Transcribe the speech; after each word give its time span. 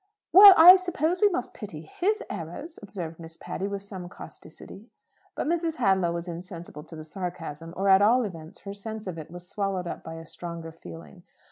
"Well, 0.33 0.55
I 0.57 0.77
suppose 0.77 1.21
we 1.21 1.29
must 1.29 1.53
pity 1.53 1.81
his 1.83 2.23
errors," 2.27 2.79
observed 2.81 3.19
Miss 3.19 3.37
Patty, 3.37 3.67
with 3.67 3.83
some 3.83 4.09
causticity. 4.09 4.89
But 5.35 5.45
Mrs. 5.45 5.75
Hadlow 5.75 6.11
was 6.11 6.27
insensible 6.27 6.83
to 6.85 6.95
the 6.95 7.03
sarcasm; 7.03 7.71
or, 7.77 7.87
at 7.87 8.01
all 8.01 8.23
events, 8.25 8.61
her 8.61 8.73
sense 8.73 9.05
of 9.05 9.19
it 9.19 9.29
was 9.29 9.47
swallowed 9.47 9.85
up 9.85 10.03
by 10.03 10.15
a 10.15 10.25
stronger 10.25 10.71
feeling. 10.71 11.21